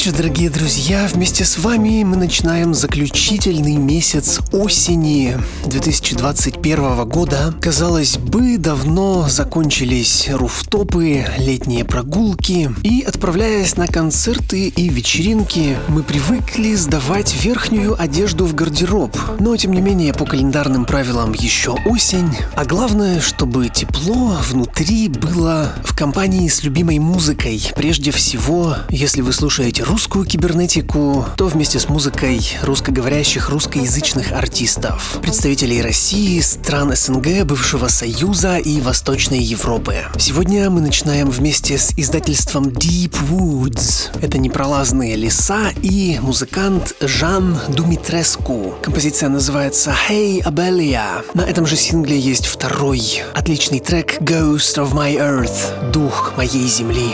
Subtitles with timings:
[0.00, 1.06] Вечер, дорогие друзья.
[1.12, 5.36] Вместе с вами мы начинаем заключительный месяц осени
[5.66, 7.54] 2021 года.
[7.60, 12.70] Казалось бы, давно закончились руфтопы, летние прогулки.
[12.82, 19.14] И отправляясь на концерты и вечеринки, мы привыкли сдавать верхнюю одежду в гардероб.
[19.38, 22.30] Но, тем не менее, по календарным правилам еще осень.
[22.54, 27.70] А главное, чтобы тепло внутри было в компании с любимой музыкой.
[27.76, 35.82] Прежде всего, если вы слушаете русскую кибернетику, то вместе с музыкой русскоговорящих русскоязычных артистов, представителей
[35.82, 39.96] России, стран СНГ, бывшего Союза и Восточной Европы.
[40.16, 44.16] Сегодня мы начинаем вместе с издательством Deep Woods.
[44.22, 48.76] Это непролазные леса и музыкант Жан Думитреску.
[48.82, 51.24] Композиция называется Hey Abelia.
[51.34, 57.12] На этом же сингле есть второй отличный трек Ghost of My Earth, Дух моей земли.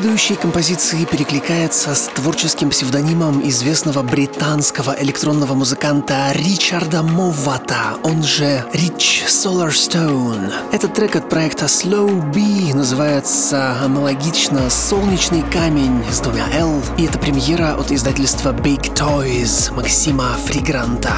[0.00, 9.24] Следующей композиции перекликается с творческим псевдонимом известного британского электронного музыканта Ричарда Мовата, он же Рич
[9.28, 10.54] Solarstone.
[10.72, 17.18] Этот трек от проекта Slow B называется аналогично «Солнечный камень» с двумя «Л», и это
[17.18, 21.12] премьера от издательства Big Toys Максима Фригранта.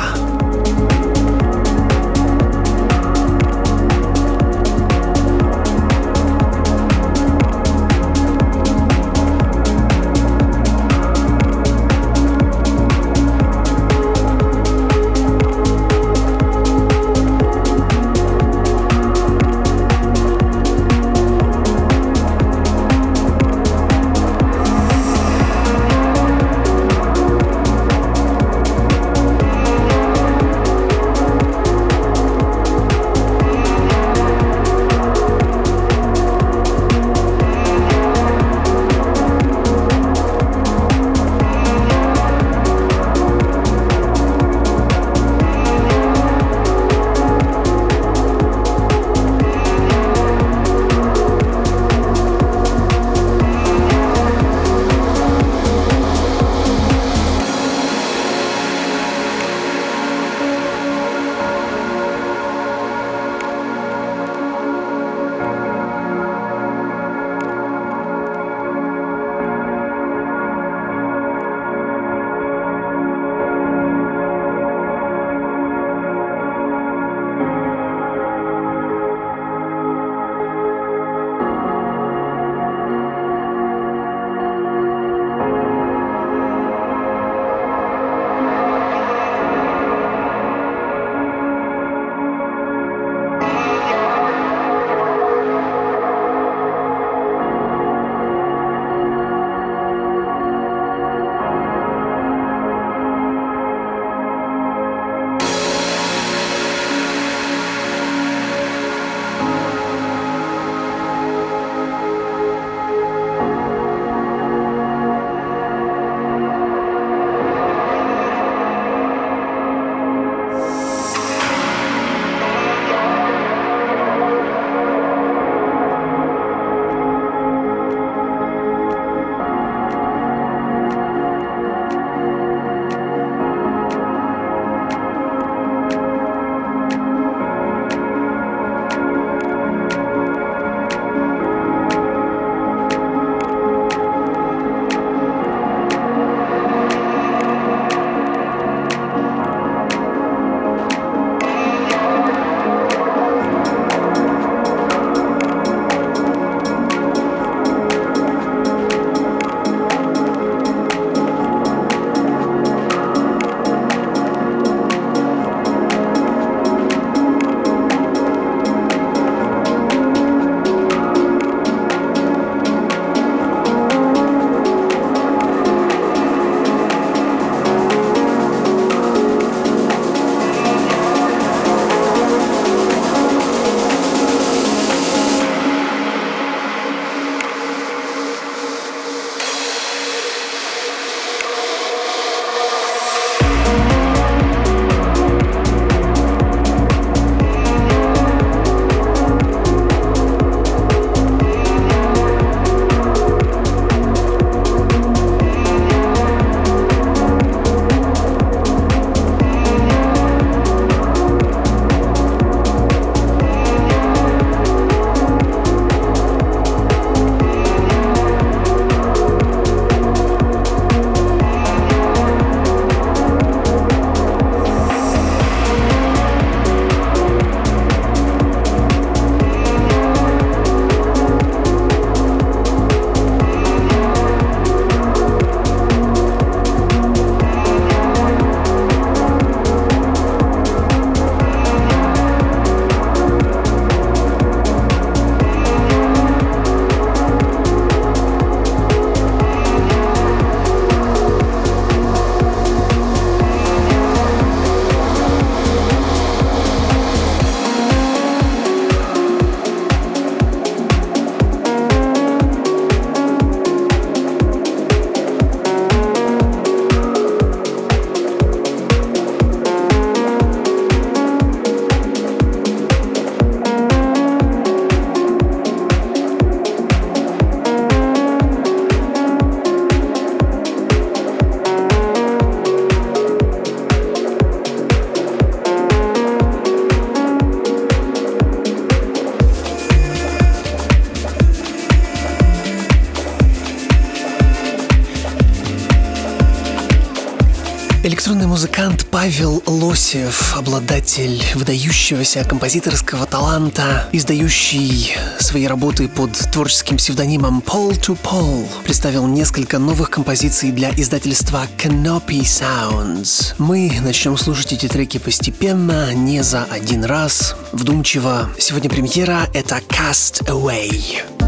[299.23, 308.67] Павел Лосев, обладатель выдающегося композиторского таланта, издающий свои работы под творческим псевдонимом Paul to Paul,
[308.83, 313.55] представил несколько новых композиций для издательства Canopy Sounds.
[313.59, 318.51] Мы начнем слушать эти треки постепенно, не за один раз, вдумчиво.
[318.59, 321.42] Сегодня премьера— это Cast Away.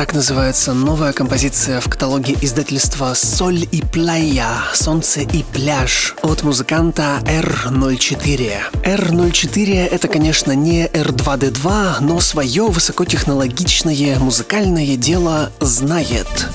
[0.00, 7.20] Так называется новая композиция в каталоге издательства «Соль и Плая» «Солнце и пляж» от музыканта
[7.26, 8.50] R04.
[8.82, 16.49] R04— это, конечно, не R2D2, но свое высокотехнологичное музыкальное дело знает.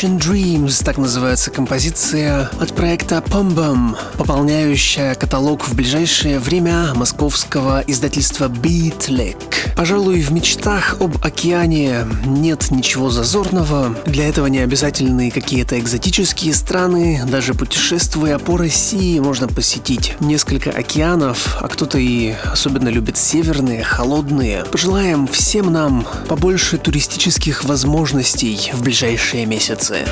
[0.00, 7.84] Ocean Dreams, так называется композиция от проекта Pum Bum, пополняющая каталог в ближайшее время московского
[7.86, 9.69] издательства Beatlick.
[9.80, 13.96] Пожалуй, в мечтах об океане нет ничего зазорного.
[14.04, 17.22] Для этого не обязательны какие-то экзотические страны.
[17.26, 24.66] Даже путешествуя по России, можно посетить несколько океанов, а кто-то и особенно любит северные, холодные.
[24.70, 30.04] Пожелаем всем нам побольше туристических возможностей в ближайшие месяцы.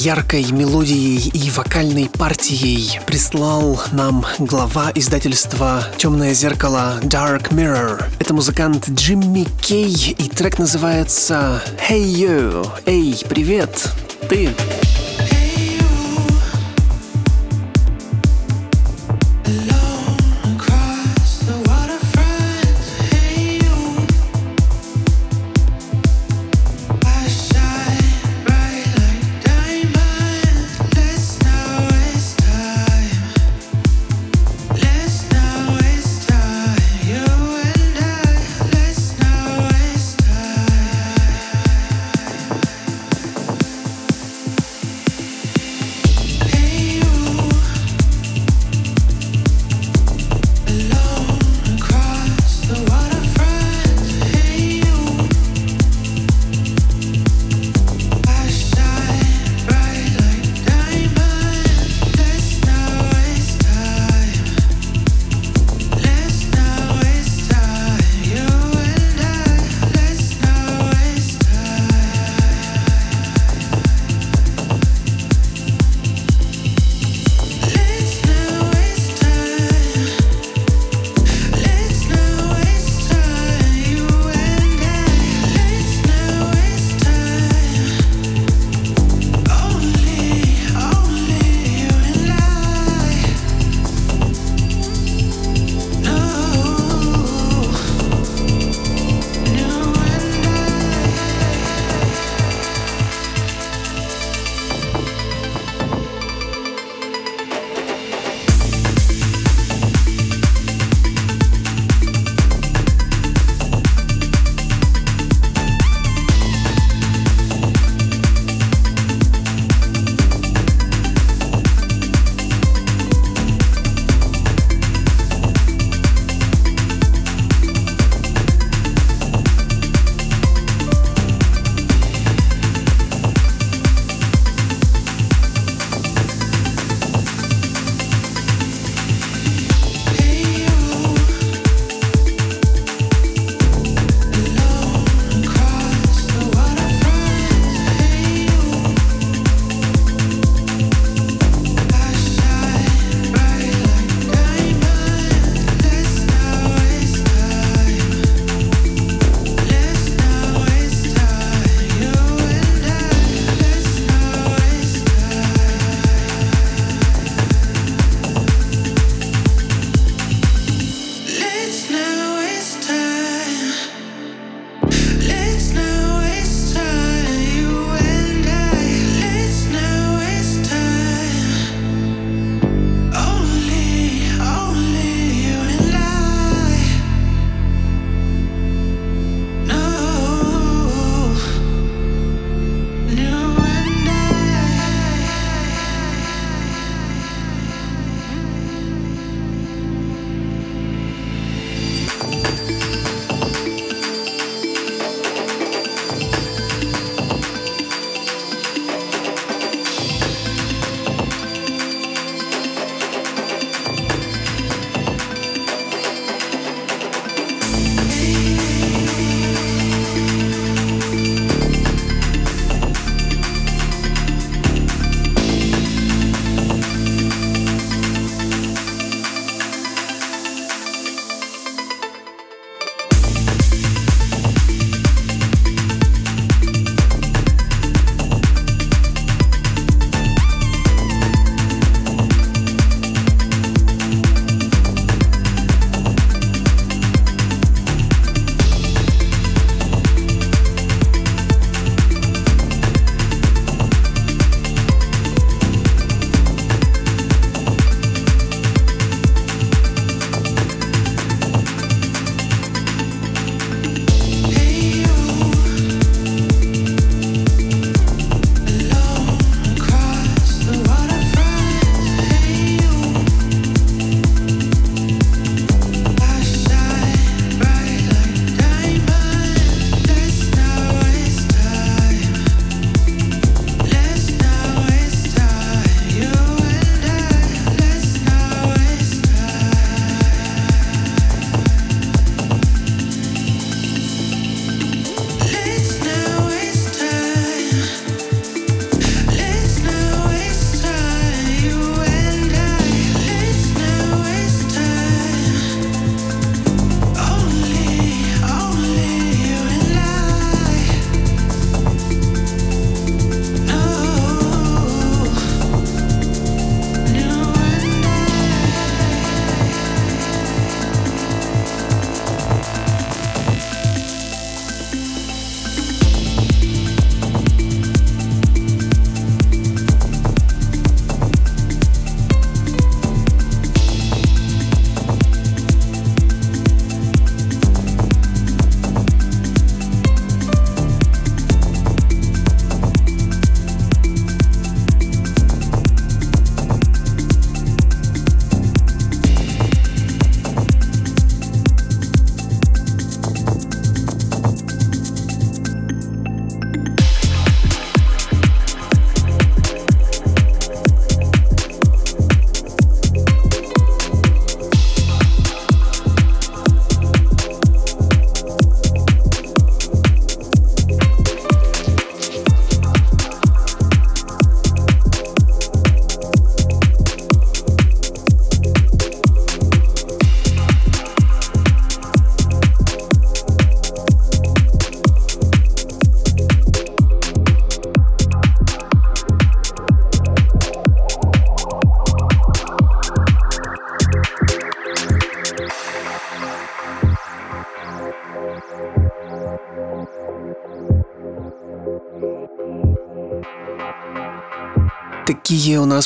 [0.00, 8.04] Яркой мелодией и вокальной партией прислал нам глава издательства «Темное зеркало» Dark Mirror.
[8.18, 12.66] Это музыкант Джимми Кей, и трек называется «Hey You».
[12.86, 13.90] Эй, привет,
[14.28, 14.48] ты.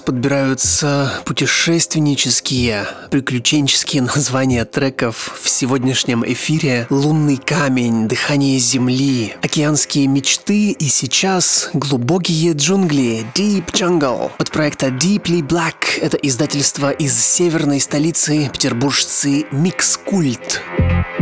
[0.04, 6.86] Подбираются путешественнические, приключенческие названия треков в сегодняшнем эфире.
[6.90, 15.40] «Лунный камень», «Дыхание земли», «Океанские мечты» и сейчас «Глубокие джунгли», «Deep Jungle» от проекта Deeply
[15.40, 15.98] Black.
[16.00, 20.62] Это издательство из северной столицы петербуржцы Микс Культ.
[20.78, 21.13] Над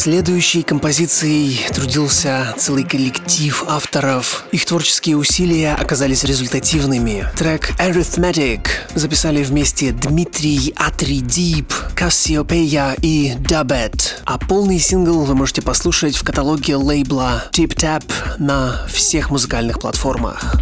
[0.00, 4.46] Следующей композицией трудился целый коллектив авторов.
[4.50, 7.26] Их творческие усилия оказались результативными.
[7.36, 14.22] Трек Arithmetic записали вместе Дмитрий Атри Дип, Кассиопея и Дабет.
[14.24, 18.04] А полный сингл вы можете послушать в каталоге лейбла Tip Tap
[18.38, 20.56] на всех музыкальных платформах.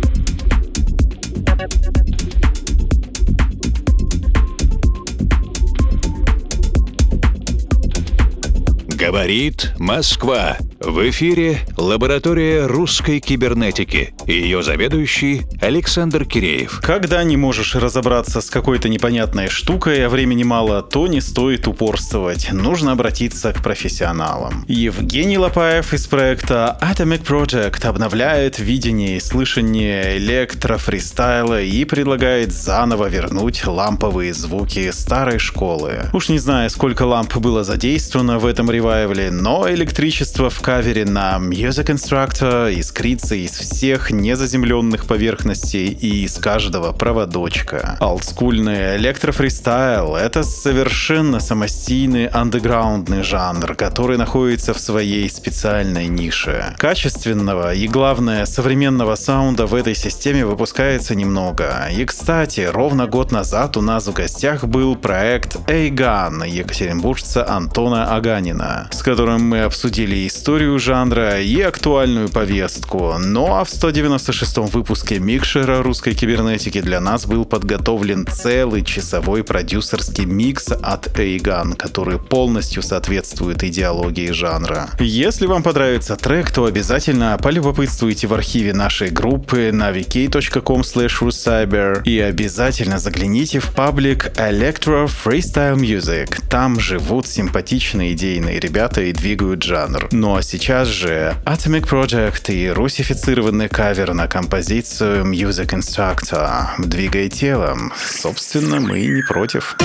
[9.09, 10.59] Говорит Москва.
[10.81, 16.81] В эфире лаборатория русской кибернетики и ее заведующий Александр Киреев.
[16.81, 22.53] Когда не можешь разобраться с какой-то непонятной штукой, а времени мало, то не стоит упорствовать.
[22.53, 24.65] Нужно обратиться к профессионалам.
[24.69, 33.67] Евгений Лопаев из проекта Atomic Project обновляет видение и слышание электрофристайла и предлагает заново вернуть
[33.67, 36.05] ламповые звуки старой школы.
[36.13, 41.39] Уж не знаю, сколько ламп было задействовано в этом ревайвле, но электричество в кавере на
[41.39, 47.97] Music Instructor искрится из всех незаземленных поверхностей и из каждого проводочка.
[48.01, 56.75] Олдскульный электрофристайл— это совершенно самостийный андеграундный жанр, который находится в своей специальной нише.
[56.77, 61.89] Качественного и, главное, современного саунда в этой системе выпускается немного.
[61.91, 68.89] И, кстати, ровно год назад у нас в гостях был проект Эйган екатеринбуржца Антона Аганина,
[68.91, 73.15] с которым мы обсудили историю историю жанра и актуальную повестку.
[73.17, 80.25] Ну а в 196-м выпуске Микшера русской кибернетики для нас был подготовлен целый часовой продюсерский
[80.25, 84.91] микс от Эйган, который полностью соответствует идеологии жанра.
[84.99, 92.19] Если вам понравится трек, то обязательно полюбопытствуйте в архиве нашей группы на vk.com cyber и
[92.19, 96.43] обязательно загляните в паблик Electro Freestyle Music.
[96.51, 100.09] Там живут симпатичные идейные ребята и двигают жанр.
[100.11, 107.93] Ну а сейчас же Atomic Project и русифицированный кавер на композицию Music Instructor «Двигай телом».
[107.99, 109.77] Собственно, мы не против.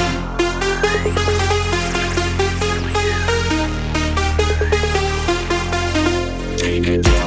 [6.58, 7.23] Сил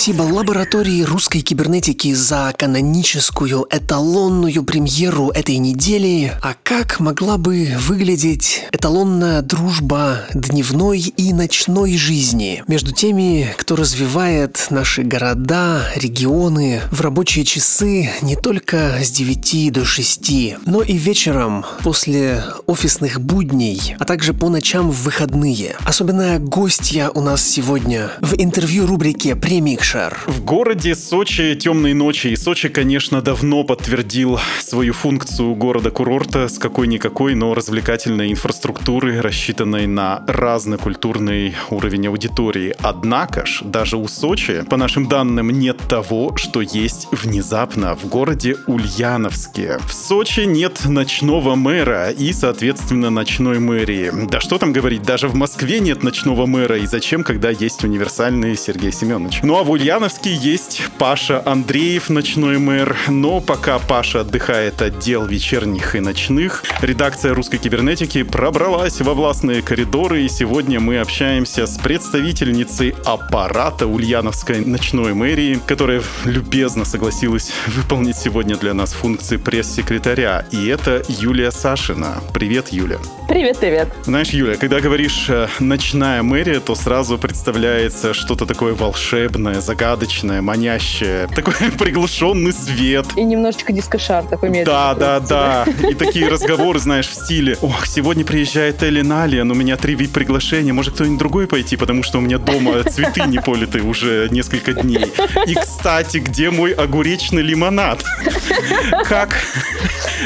[0.00, 6.32] Спасибо лаборатории русской кибернетики за каноническую эталонную премьеру этой недели.
[6.42, 14.68] А как могла бы выглядеть эталонная дружба дневной и ночной жизни между теми, кто развивает
[14.70, 21.66] наши города, регионы в рабочие часы не только с 9 до 6, но и вечером
[21.82, 25.76] после офисных будней, а также по ночам в выходные.
[25.80, 30.29] Особенная гостья у нас сегодня в интервью рубрике «Премикшер».
[30.30, 37.34] В городе Сочи темные ночи, и Сочи, конечно, давно подтвердил свою функцию города-курорта с какой-никакой,
[37.34, 42.72] но развлекательной инфраструктуры, рассчитанной на разный культурный уровень аудитории.
[42.80, 48.56] Однако ж, даже у Сочи, по нашим данным, нет того, что есть внезапно в городе
[48.68, 49.80] Ульяновске.
[49.84, 54.12] В Сочи нет ночного мэра и, соответственно, ночной мэрии.
[54.30, 58.56] Да что там говорить, даже в Москве нет ночного мэра, и зачем, когда есть универсальный
[58.56, 59.40] Сергей Семенович.
[59.42, 65.24] Ну а в Ульяновске есть Паша Андреев, ночной мэр, но пока Паша отдыхает от дел
[65.24, 71.78] вечерних и ночных, редакция русской кибернетики пробралась во властные коридоры, и сегодня мы общаемся с
[71.78, 80.66] представительницей аппарата Ульяновской ночной мэрии, которая любезно согласилась выполнить сегодня для нас функции пресс-секретаря, и
[80.66, 82.20] это Юлия Сашина.
[82.34, 82.98] Привет, Юля.
[83.28, 83.88] Привет, привет.
[84.04, 91.28] Знаешь, Юля, когда говоришь э, «ночная мэрия», то сразу представляется что-то такое волшебное, загадочное, манящее.
[91.28, 93.06] Такой приглушенный свет.
[93.16, 94.66] И немножечко дискошар такой медленный.
[94.66, 95.64] Да, да, да.
[95.88, 100.72] И такие разговоры, знаешь, в стиле «Ох, сегодня приезжает Эллен Алиен, у меня три приглашения,
[100.72, 105.12] может кто-нибудь другой пойти, потому что у меня дома цветы не политы уже несколько дней.
[105.46, 108.04] И, кстати, где мой огуречный лимонад?»
[109.04, 109.36] Как,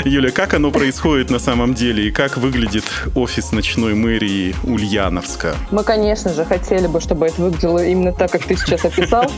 [0.04, 5.54] Юля, как оно происходит на самом деле и как выглядит офис ночной мэрии Ульяновска?
[5.70, 9.30] Мы, конечно же, хотели бы, чтобы это выглядело именно так, как ты сейчас описал.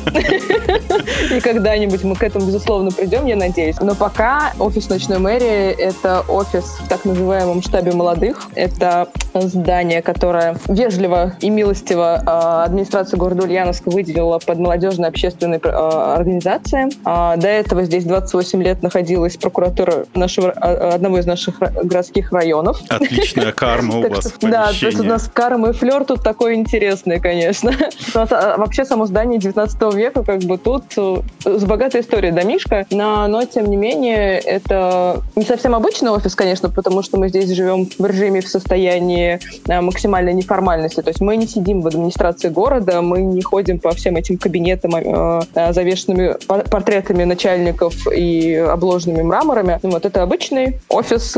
[1.31, 3.77] И когда-нибудь мы к этому, безусловно, придем, я надеюсь.
[3.81, 8.49] Но пока офис ночной мэрии— это офис в так называемом штабе молодых.
[8.55, 16.17] Это здание, которое вежливо и милостиво а, администрация города Ульяновска выделила под молодежные общественные а,
[16.17, 16.89] организации.
[17.05, 22.81] А, до этого здесь 28 лет находилась прокуратура нашего, одного из наших городских районов.
[22.89, 27.21] Отличная карма у вас Да, то есть у нас карма и флер тут такой интересный,
[27.21, 27.73] конечно.
[28.15, 33.45] Вообще само здание 19 века, как бы тут э, с богатой историей домишка, но, но
[33.45, 38.07] тем не менее это не совсем обычный офис, конечно, потому что мы здесь живем в
[38.07, 41.01] режиме в состоянии э, максимальной неформальности.
[41.03, 44.95] То есть мы не сидим в администрации города, мы не ходим по всем этим кабинетам,
[44.97, 49.79] э, завешенными портретами начальников и обложенными мраморами.
[49.83, 51.37] Вот это обычный офис,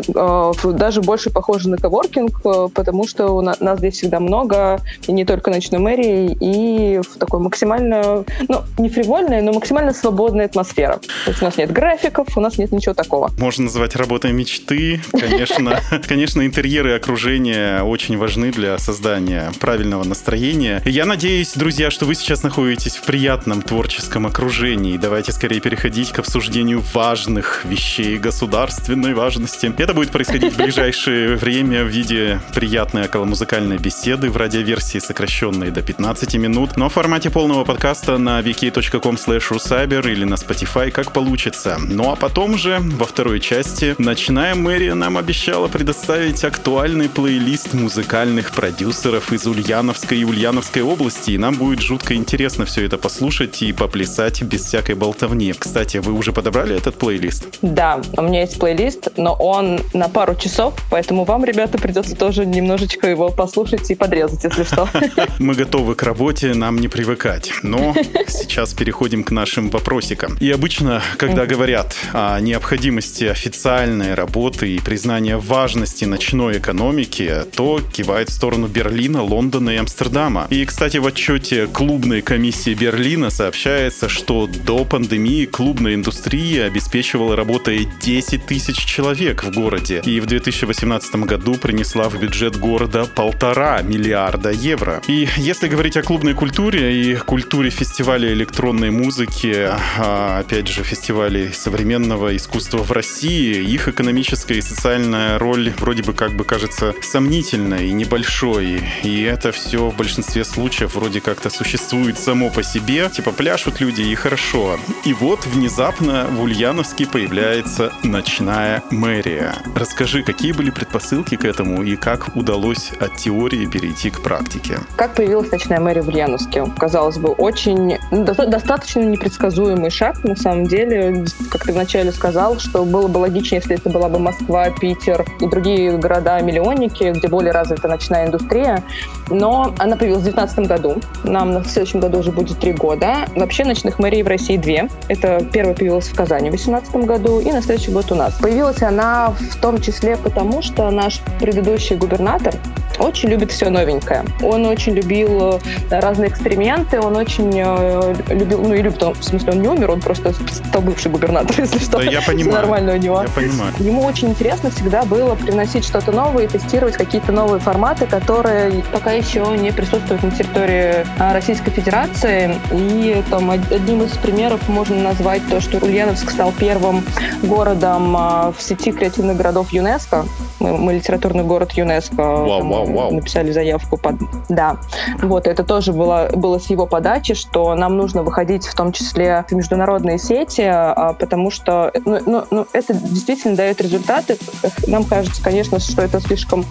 [0.65, 2.43] даже больше похожий на коворкинг,
[2.75, 7.41] потому что у нас здесь всегда много, и не только ночной мэрии, и в такой
[7.41, 11.01] максимально, ну, не фривольной, но максимально свободная атмосфера.
[11.25, 13.31] То есть у нас нет графиков, у нас нет ничего такого.
[13.39, 15.01] Можно назвать работой мечты.
[15.13, 20.83] Конечно, конечно, интерьеры и окружение очень важны для создания правильного настроения.
[20.85, 24.97] Я надеюсь, друзья, что вы сейчас находитесь в приятном творческом окружении.
[24.97, 29.73] Давайте скорее переходить к обсуждению важных вещей государственной важности.
[29.79, 35.83] Это будет происходить в ближайшее время в виде приятной околомузыкальной беседы в радиоверсии, сокращенной до
[35.83, 41.77] 15 минут, но в формате полного подкаста на wiki.com slash или на Spotify, как получится.
[41.79, 48.53] Ну а потом же, во второй части, ночная мэрия нам обещала предоставить актуальный плейлист музыкальных
[48.53, 53.73] продюсеров из Ульяновской и Ульяновской области, и нам будет жутко интересно все это послушать и
[53.73, 55.53] поплясать без всякой болтовни.
[55.53, 57.59] Кстати, вы уже подобрали этот плейлист?
[57.63, 62.47] Да, у меня есть плейлист, но он на пару часов, поэтому вам, ребята, придется тоже
[62.47, 64.89] немножечко его послушать и подрезать, если что.
[65.39, 67.51] Мы готовы к работе, нам не привыкать.
[67.63, 67.95] Но
[68.49, 70.37] сейчас переходим к нашим вопросикам.
[70.41, 78.31] И обычно, когда говорят о необходимости официальной работы и признания важности ночной экономики, то кивает
[78.31, 80.47] в сторону Берлина, Лондона и Амстердама.
[80.51, 87.87] И, кстати, в отчете клубной комиссии Берлина сообщается, что до пандемии клубная индустрия обеспечивала работой
[88.03, 90.01] 10 тысяч человек в городе.
[90.05, 95.03] И в 2018 году принесла в бюджет города полтора миллиарда евро.
[95.07, 99.69] И если говорить о клубной культуре и культуре фестиваля электронной музыки,
[99.99, 106.13] а, опять же, фестивалей современного искусства в России, их экономическая и социальная роль вроде бы
[106.13, 108.81] как бы кажется сомнительной и небольшой.
[109.03, 113.11] И это все в большинстве случаев вроде как-то существует само по себе.
[113.11, 114.79] Типа пляшут люди и хорошо.
[115.05, 119.55] И вот внезапно в Ульяновске появляется ночная мэрия.
[119.75, 124.79] Расскажи, какие были предпосылки к этому и как удалось от теории перейти к практике?
[124.97, 126.67] Как появилась ночная мэрия в Ульяновске?
[126.79, 131.25] Казалось бы, очень ну, достаточно непредсказуемый шаг, на самом деле.
[131.51, 135.47] Как ты вначале сказал, что было бы логичнее, если это была бы Москва, Питер и
[135.47, 138.83] другие города-миллионники, где более развита ночная индустрия.
[139.31, 141.01] Но она появилась в 2019 году.
[141.25, 143.27] Нам на следующем году уже будет три года.
[143.35, 144.89] Вообще ночных мэрий в России две.
[145.09, 148.35] Это первая появилась в Казани в 2018 году и на следующий год у нас.
[148.35, 152.55] Появилась она в том числе потому, что наш предыдущий губернатор
[152.99, 154.25] очень любит все новенькое.
[154.43, 155.59] Он очень любил э,
[155.91, 159.91] разные эксперименты, он очень э, любил, ну и любит, он, в смысле, он не умер,
[159.91, 161.99] он просто стал бывший губернатор, если что.
[161.99, 162.61] Да, я понимаю.
[162.63, 163.23] нормально у него.
[163.23, 163.73] Я понимаю.
[163.79, 169.13] Ему очень интересно всегда было приносить что-то новое и тестировать какие-то новые форматы, которые пока
[169.13, 172.55] еще не присутствуют на территории а, Российской Федерации.
[172.73, 177.05] И там одним из примеров можно назвать то, что Ульяновск стал первым
[177.43, 180.27] городом а, в сети креативных городов ЮНЕСКО.
[180.61, 182.17] Мы, мы литературный город ЮНЕСКо.
[182.17, 183.15] Вау, вау, вау.
[183.15, 184.17] Написали заявку под...
[184.49, 184.79] Да.
[185.23, 189.45] Вот, это тоже было, было с его подачи, что нам нужно выходить в том числе
[189.49, 194.39] в международные сети, а, потому что ну, ну, ну, это действительно дает результаты.
[194.87, 196.65] Нам кажется, конечно, что это слишком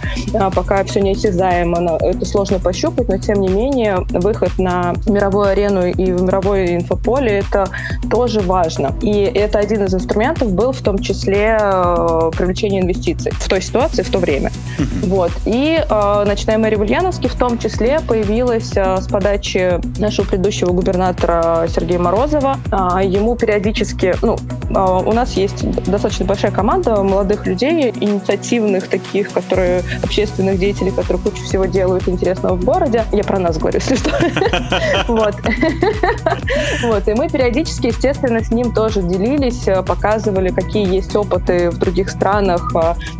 [0.53, 6.11] пока все неосязаемо, это сложно пощупать, но тем не менее выход на мировую арену и
[6.11, 7.69] в мировое инфополе это
[8.09, 8.93] тоже важно.
[9.01, 14.03] И это один из инструментов был в том числе э, привлечение инвестиций в той ситуации,
[14.03, 14.51] в то время.
[15.03, 15.31] Вот.
[15.45, 20.71] И э, ночная мэрия в Ульяновске в том числе появилась э, с подачи нашего предыдущего
[20.71, 22.57] губернатора Сергея Морозова.
[22.71, 24.35] Э, ему периодически, ну,
[24.69, 31.21] э, у нас есть достаточно большая команда молодых людей, инициативных таких, которые общественных деятелей, которые
[31.21, 33.03] кучу всего делают интересного в городе.
[33.11, 34.11] Я про нас говорю, если что.
[35.07, 35.35] Вот.
[36.83, 37.07] Вот.
[37.07, 42.73] И мы периодически, естественно, с ним тоже делились, показывали, какие есть опыты в других странах,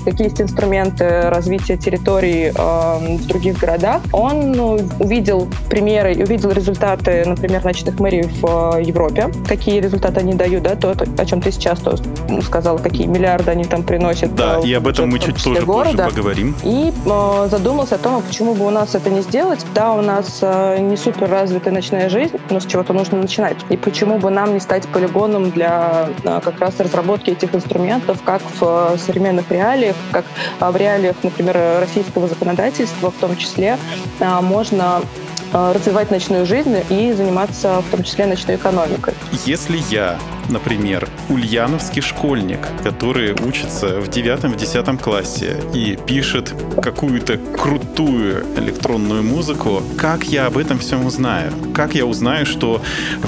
[0.06, 4.02] какие есть инструменты развития территорий в других городах.
[4.12, 10.64] Он ну, увидел примеры, увидел результаты, например, ночных мэрий в Европе, какие результаты они дают,
[10.64, 11.96] да, то, о чем ты сейчас то
[12.42, 14.36] сказал, какие миллиарды они там приносят.
[14.36, 16.04] Да, и об этом мы чуть тоже города.
[16.04, 16.56] позже поговорим.
[16.64, 19.66] И э, задумался о том, а почему бы у нас это не сделать.
[19.74, 23.58] Да, у нас э, не супер развитая ночная жизнь, но с чего-то нужно начинать.
[23.70, 28.42] И почему бы нам не стать полигоном для э, как раз разработки этих инструментов, как
[28.60, 30.26] в э, современных реалиях, как
[30.60, 33.78] э, в реалиях, например, российского законодательства в том числе,
[34.20, 39.14] э, можно Э, развивать ночную жизнь и заниматься в том числе ночной экономикой.
[39.46, 40.18] Если я,
[40.50, 49.24] например, ульяновский школьник, который учится в девятом, в десятом классе и пишет какую-то крутую электронную
[49.24, 51.52] музыку, как я об этом всем узнаю?
[51.74, 52.82] Как я узнаю, что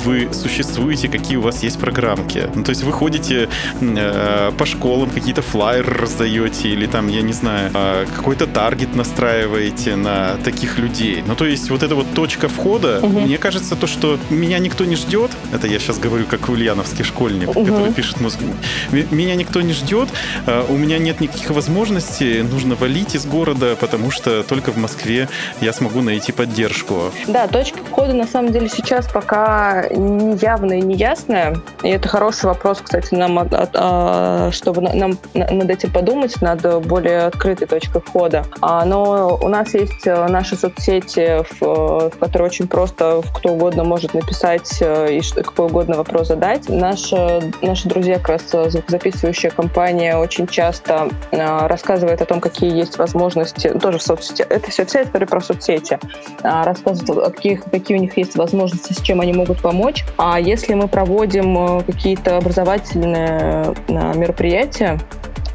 [0.06, 2.50] вы существуете, какие у вас есть программки?
[2.56, 3.50] Ну, то есть вы ходите
[3.82, 9.96] э, по школам, какие-то флайеры раздаете или там, я не знаю, э, какой-то таргет настраиваете
[9.96, 11.24] на таких людей.
[11.26, 13.20] Ну, то есть вот это вот точка входа, угу.
[13.20, 17.50] мне кажется, то, что меня никто не ждет, это я сейчас говорю как ульяновский школьник,
[17.50, 17.66] угу.
[17.66, 18.44] который пишет музыку,
[18.92, 20.10] меня никто не ждет,
[20.46, 25.28] а, у меня нет никаких возможностей, нужно валить из города, потому что только в Москве
[25.62, 27.12] я смогу найти поддержку.
[27.28, 32.08] Да, точка входа на самом деле сейчас пока не явная и не ясная, и это
[32.08, 38.46] хороший вопрос, кстати, нам, а, чтобы нам над этим подумать, над более открытой точкой входа.
[38.62, 43.84] А, но у нас есть э, наши соцсети в в которой очень просто кто угодно
[43.84, 46.70] может написать э, и какой угодно вопрос задать.
[47.00, 52.76] Наши, наши друзья, как раз э, звукозаписывающая компания, очень часто э, рассказывает о том, какие
[52.76, 55.98] есть возможности, ну, тоже в соцсети, это все вся история про соцсети,
[56.44, 60.04] рассказывает, какие, какие у них есть возможности, с чем они могут помочь.
[60.18, 65.00] А если мы проводим какие-то образовательные мероприятия,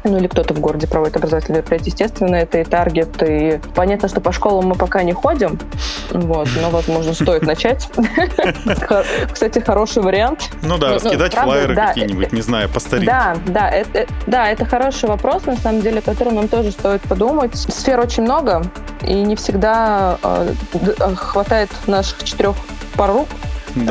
[0.09, 4.21] ну или кто-то в городе проводит образовательные мероприятия, естественно, это и таргет, и понятно, что
[4.21, 5.59] по школам мы пока не ходим,
[6.11, 7.89] вот, но, возможно, стоит начать.
[9.31, 10.49] Кстати, хороший вариант.
[10.63, 13.11] Ну да, ну, раскидать флайеры какие-нибудь, не знаю, по старинке.
[13.11, 13.73] Да, да,
[14.27, 17.55] да, это хороший вопрос, на самом деле, о котором нам тоже стоит подумать.
[17.55, 18.63] Сфер очень много,
[19.01, 20.53] и не всегда а,
[21.15, 22.55] хватает наших четырех
[22.95, 23.27] пар рук,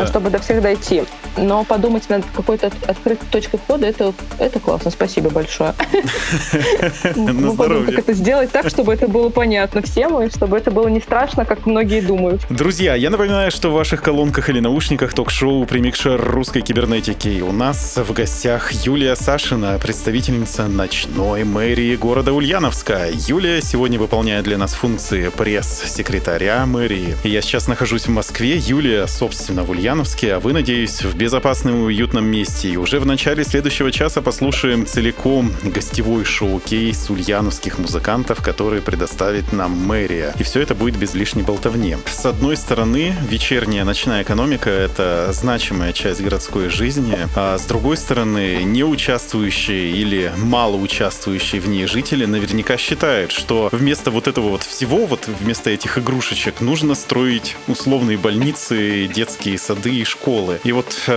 [0.07, 1.05] чтобы до всех дойти
[1.37, 4.91] но подумать над какой-то открытой точкой входа, это, это классно.
[4.91, 5.75] Спасибо большое.
[7.17, 10.89] Мы подумаем, как это сделать так, чтобы это было понятно всем, и чтобы это было
[10.89, 12.43] не страшно, как многие думают.
[12.51, 17.41] Друзья, я напоминаю, что в ваших колонках или наушниках ток-шоу «Примикшер русской кибернетики».
[17.41, 23.09] У нас в гостях Юлия Сашина, представительница ночной мэрии города Ульяновска.
[23.13, 27.17] Юлия сегодня выполняет для нас функции пресс-секретаря мэрии.
[27.25, 31.85] Я сейчас нахожусь в Москве, Юлия, собственно, в Ульяновске, а вы, надеюсь, в безопасном и
[31.85, 32.69] уютном месте.
[32.69, 39.71] И уже в начале следующего часа послушаем целиком гостевой шоу-кейс ульяновских музыкантов, которые предоставит нам
[39.73, 40.35] мэрия.
[40.39, 41.97] И все это будет без лишней болтовни.
[42.05, 48.63] С одной стороны, вечерняя ночная экономика— это значимая часть городской жизни, а с другой стороны,
[48.63, 54.63] не участвующие или мало участвующие в ней жители наверняка считают, что вместо вот этого вот
[54.63, 60.61] всего, вот вместо этих игрушечек, нужно строить условные больницы, детские сады и школы.
[60.65, 61.14] И вот, э,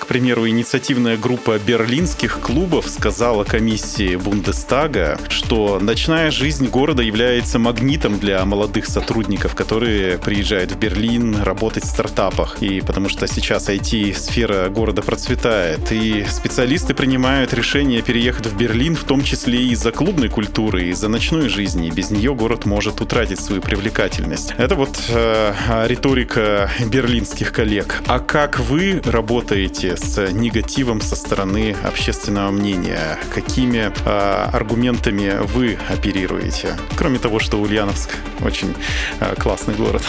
[0.00, 8.18] к примеру, инициативная группа берлинских клубов сказала комиссии Бундестага, что ночная жизнь города является магнитом
[8.18, 12.62] для молодых сотрудников, которые приезжают в Берлин работать в стартапах.
[12.62, 19.04] И потому что сейчас IT-сфера города процветает, и специалисты принимают решение переехать в Берлин, в
[19.04, 21.90] том числе и из-за клубной культуры, из-за ночной жизни.
[21.90, 24.54] Без нее город может утратить свою привлекательность.
[24.58, 25.52] Это вот э,
[25.86, 28.02] риторика берлинских коллег.
[28.06, 33.18] А как вы работаете с негативом со стороны общественного мнения?
[33.34, 36.76] Какими э, аргументами вы оперируете?
[36.96, 38.10] Кроме того, что Ульяновск
[38.42, 38.74] очень
[39.20, 40.02] э, классный город.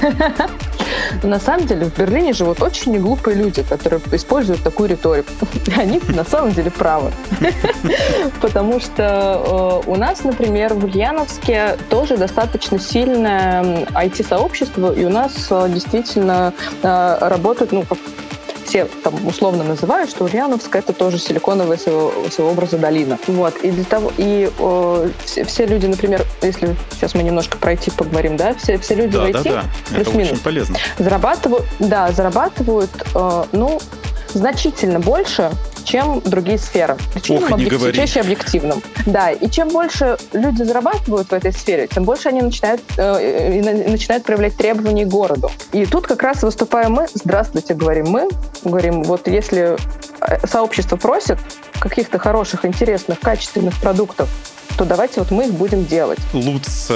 [1.22, 5.30] На самом деле в Берлине живут очень неглупые люди, которые используют такую риторику.
[5.76, 7.12] Они на самом деле правы.
[8.40, 15.48] Потому что э, у нас, например, в Ульяновске тоже достаточно сильное IT-сообщество, и у нас
[15.50, 17.84] э, действительно э, работают, ну,
[18.76, 23.18] все там условно называют, что Ульяновск это тоже силиконовая своего, своего образа долина.
[23.26, 23.56] Вот.
[23.62, 28.36] И для того, и о, все, все люди, например, если сейчас мы немножко пройти поговорим,
[28.36, 29.94] да, все, все люди да, в IT, да, да.
[29.94, 30.40] плюс-минус,
[30.98, 33.80] зарабатывают, да, зарабатывают, э, ну,
[34.36, 35.50] значительно больше,
[35.84, 36.96] чем другие сферы.
[37.28, 37.96] Ох, не говори.
[37.96, 38.82] чаще объективным.
[39.06, 44.24] Да, и чем больше люди зарабатывают в этой сфере, тем больше они начинают, э, начинают
[44.24, 45.50] проявлять требования к городу.
[45.72, 48.28] И тут как раз выступаем мы, здравствуйте, говорим мы,
[48.62, 49.76] говорим, вот если
[50.20, 51.38] э, сообщество просит
[51.80, 54.28] каких-то хороших, интересных, качественных продуктов,
[54.76, 56.18] то давайте вот мы их будем делать.
[56.32, 56.90] Луц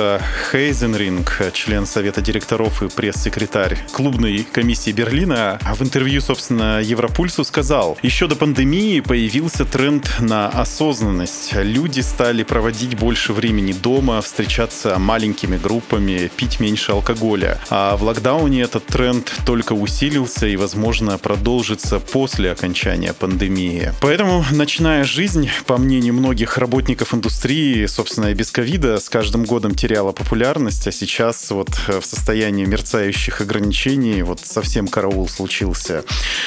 [0.51, 8.27] Хейзенринг, член Совета директоров и пресс-секретарь клубной комиссии Берлина, в интервью, собственно, Европульсу сказал, еще
[8.27, 11.55] до пандемии появился тренд на осознанность.
[11.55, 17.59] Люди стали проводить больше времени дома, встречаться маленькими группами, пить меньше алкоголя.
[17.71, 23.93] А в локдауне этот тренд только усилился и, возможно, продолжится после окончания пандемии.
[24.03, 29.75] Поэтому ночная жизнь, по мнению многих работников индустрии, собственно, и без ковида с каждым годом
[29.75, 36.05] теряла популярность, а сейчас вот в состоянии мерцающих ограничений вот совсем караул случился.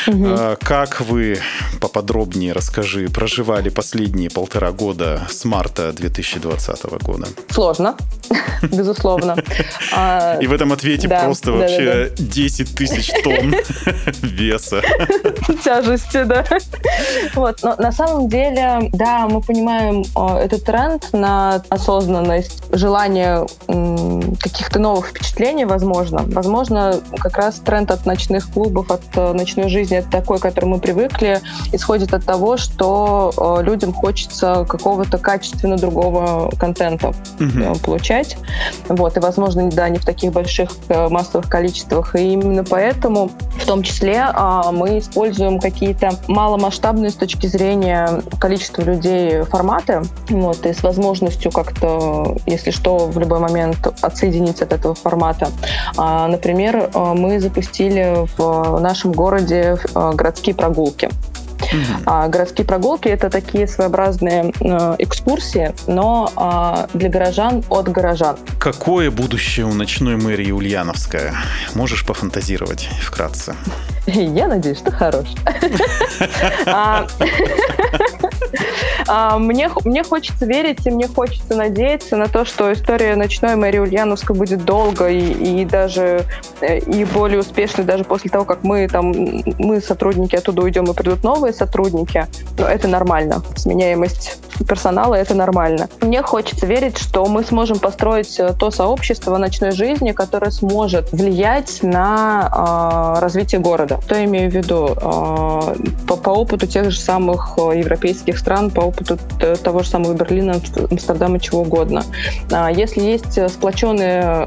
[0.08, 0.58] Угу.
[0.62, 1.40] Как вы,
[1.80, 7.28] поподробнее расскажи, проживали последние полтора года с марта 2020 года?
[7.50, 7.96] Сложно,
[8.62, 9.36] безусловно.
[9.94, 13.56] А, и в этом ответе просто вообще 10 тысяч тонн
[14.22, 14.82] веса.
[15.64, 16.46] Тяжести, да.
[17.36, 20.04] Вот, но на самом деле, да, мы понимаем
[20.38, 23.46] этот тренд, на осознанность, желание
[24.40, 26.24] каких-то новых впечатлений, возможно.
[26.28, 30.76] Возможно, как раз тренд от ночных клубов, от э, ночной жизни, это такой, к которому
[30.76, 31.42] мы привыкли,
[31.72, 37.10] исходит от того, что э, людям хочется какого-то качественно другого контента
[37.40, 37.80] угу.
[37.84, 38.38] получать.
[38.90, 42.16] Вот, и, возможно, да, не в таких больших массовых количествах.
[42.16, 48.82] И именно поэтому, в том числе, а, мы используем какие-то маломасштабные с точки зрения количества
[48.82, 50.02] людей форматы.
[50.30, 51.03] Вот, и с возможностью
[51.52, 55.50] как-то, если что, в любой момент отсоединиться от этого формата.
[55.98, 61.10] А, например, э, мы запустили в нашем городе э, городские прогулки.
[61.64, 62.04] Uh-huh.
[62.06, 68.38] А, городские прогулки это такие своеобразные э, экскурсии, но э, для горожан от горожан.
[68.60, 71.34] Какое будущее у ночной мэрии Ульяновская?
[71.74, 73.56] Можешь пофантазировать вкратце?
[74.06, 75.38] Я надеюсь, что хорошее.
[79.08, 83.80] А, мне, мне хочется верить и мне хочется надеяться на то, что история ночной мэрии
[83.80, 86.26] Ульяновска будет долго и, и даже
[86.62, 89.12] э, и более успешной даже после того, как мы там
[89.58, 92.28] мы сотрудники оттуда уйдем и придут новые сотрудники.
[92.58, 93.44] Но это нормально.
[93.56, 95.90] Сменяемость персонала это нормально.
[96.02, 101.80] Мне хочется верить, что мы сможем построить э, то сообщество ночной жизни, которое сможет влиять
[101.82, 104.00] на э, развитие города.
[104.06, 104.90] Что я имею в виду?
[104.96, 105.76] Э,
[106.08, 109.18] по, по опыту тех же самых э, европейских стран, по опыту
[109.64, 110.60] того же самого Берлина,
[110.90, 112.04] Амстердама, чего угодно.
[112.76, 114.46] Если есть сплоченное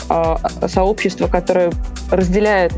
[0.66, 1.72] сообщество, которое
[2.10, 2.72] разделяет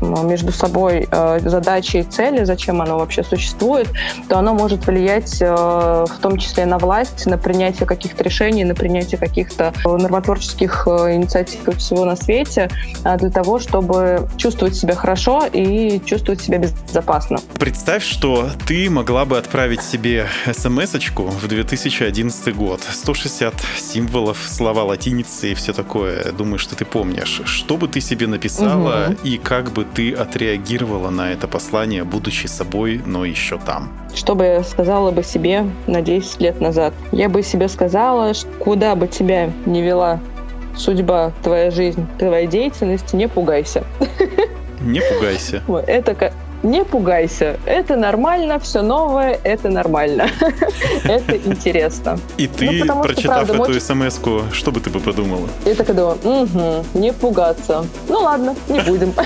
[0.00, 3.88] между собой э, задачи и цели, зачем оно вообще существует,
[4.28, 8.74] то оно может влиять э, в том числе на власть, на принятие каких-то решений, на
[8.74, 12.70] принятие каких-то нормотворческих инициатив и всего на свете
[13.18, 17.38] для того, чтобы чувствовать себя хорошо и чувствовать себя безопасно.
[17.58, 22.80] Представь, что ты могла бы отправить себе смс-очку в 2011 год.
[22.90, 26.32] 160 символов, слова латиницы и все такое.
[26.32, 27.42] Думаю, что ты помнишь.
[27.44, 29.16] Что бы ты себе написала угу.
[29.24, 33.90] и как бы ты отреагировала на это послание, будучи собой, но еще там?
[34.14, 36.94] Что бы я сказала бы себе на 10 лет назад?
[37.12, 40.20] Я бы себе сказала, куда бы тебя не вела
[40.76, 43.84] судьба, твоя жизнь, твоя деятельность, не пугайся.
[44.80, 45.62] Не пугайся.
[45.86, 46.32] Это
[46.62, 50.28] не пугайся, это нормально, все новое, это нормально,
[51.04, 52.18] это интересно.
[52.36, 54.18] И ты, ну, прочитав эту смс
[54.52, 55.48] что бы ты бы подумала?
[55.64, 57.84] Я так думаю, угу, не пугаться.
[58.08, 59.12] Ну ладно, не будем.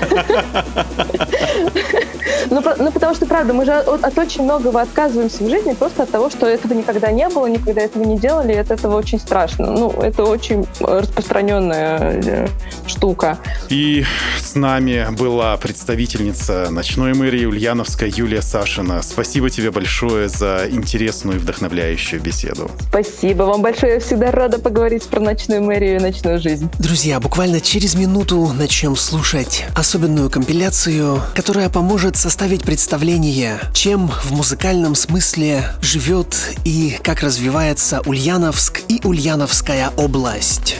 [2.49, 6.03] Ну, ну, потому что, правда, мы же от, от очень многого отказываемся в жизни просто
[6.03, 9.19] от того, что этого никогда не было, никогда этого не делали, и от этого очень
[9.19, 9.71] страшно.
[9.71, 12.47] Ну, это очень распространенная э,
[12.85, 13.37] штука.
[13.69, 14.05] И
[14.39, 19.01] с нами была представительница ночной мэрии Ульяновска Юлия Сашина.
[19.01, 22.69] Спасибо тебе большое за интересную и вдохновляющую беседу.
[22.89, 23.93] Спасибо вам большое.
[23.93, 26.69] Я всегда рада поговорить про ночную мэрию и ночную жизнь.
[26.79, 34.93] Друзья, буквально через минуту начнем слушать особенную компиляцию, которая поможет составить представление, чем в музыкальном
[34.93, 40.75] смысле живет и как развивается Ульяновск и Ульяновская область.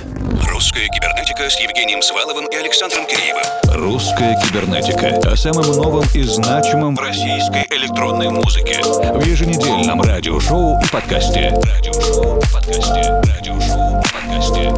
[0.52, 3.44] Русская кибернетика с Евгением Сваловым и Александром Киреевым.
[3.82, 8.82] Русская кибернетика о самом новом и значимом в российской электронной музыке.
[8.82, 11.54] В еженедельном радиошоу и подкасте.
[11.64, 13.22] Радиошоу и подкасте.
[13.36, 14.74] Радиошоу и подкасте.